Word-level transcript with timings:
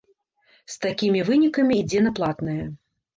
З 0.75 0.79
такімі 0.85 1.21
вынікамі 1.27 1.77
ідзе 1.83 1.99
на 2.07 2.11
платнае. 2.21 2.57